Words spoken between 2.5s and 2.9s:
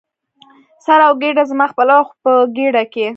ګېډه